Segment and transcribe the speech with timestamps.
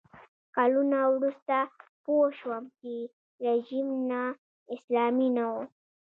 [0.55, 1.57] کلونه وروسته
[2.03, 2.93] پوه شوم چې
[3.45, 4.23] رژیم نا
[4.75, 5.55] اسلامي نه و.